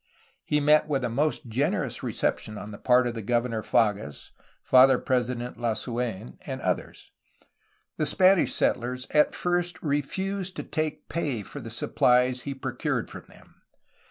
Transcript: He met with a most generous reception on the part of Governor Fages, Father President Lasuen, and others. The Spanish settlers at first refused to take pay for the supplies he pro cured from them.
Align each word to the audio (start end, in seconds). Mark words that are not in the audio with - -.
He 0.43 0.59
met 0.59 0.87
with 0.87 1.03
a 1.03 1.09
most 1.11 1.45
generous 1.47 2.01
reception 2.01 2.57
on 2.57 2.71
the 2.71 2.79
part 2.79 3.05
of 3.05 3.23
Governor 3.23 3.61
Fages, 3.61 4.31
Father 4.63 4.97
President 4.97 5.59
Lasuen, 5.59 6.39
and 6.47 6.59
others. 6.61 7.11
The 7.97 8.07
Spanish 8.07 8.51
settlers 8.51 9.05
at 9.11 9.35
first 9.35 9.79
refused 9.83 10.55
to 10.55 10.63
take 10.63 11.07
pay 11.07 11.43
for 11.43 11.59
the 11.59 11.69
supplies 11.69 12.41
he 12.41 12.55
pro 12.55 12.73
cured 12.73 13.11
from 13.11 13.25
them. 13.27 13.61